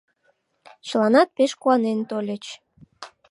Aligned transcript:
Чыланат 0.87 1.29
пеш 1.35 1.51
куанен 1.61 1.99
тольыч. 2.09 2.43